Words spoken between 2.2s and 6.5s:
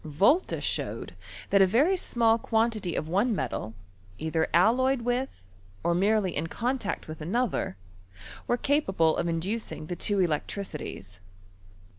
quantity of one metal, either alloyed with, or merely in